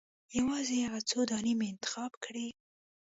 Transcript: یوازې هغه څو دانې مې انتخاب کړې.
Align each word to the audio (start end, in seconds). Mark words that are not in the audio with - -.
یوازې 0.39 0.75
هغه 0.85 0.99
څو 1.09 1.19
دانې 1.29 1.53
مې 1.59 1.67
انتخاب 1.73 2.11
کړې. 2.23 2.47